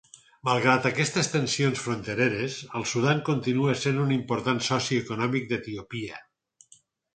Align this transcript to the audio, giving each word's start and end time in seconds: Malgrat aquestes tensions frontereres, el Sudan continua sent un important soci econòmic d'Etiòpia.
Malgrat 0.47 0.85
aquestes 0.89 1.27
tensions 1.33 1.81
frontereres, 1.87 2.57
el 2.81 2.87
Sudan 2.93 3.21
continua 3.29 3.77
sent 3.83 4.01
un 4.07 4.15
important 4.19 4.65
soci 4.71 5.01
econòmic 5.05 5.49
d'Etiòpia. 5.55 6.21